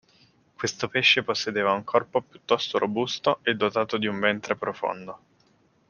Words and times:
Questo 0.55 0.87
pesce 0.87 1.21
possedeva 1.23 1.73
un 1.73 1.83
corpo 1.83 2.21
piuttosto 2.23 2.79
robusto 2.79 3.37
e 3.43 3.53
dotato 3.53 3.97
di 3.99 4.07
un 4.07 4.19
ventre 4.19 4.55
profondo. 4.55 5.19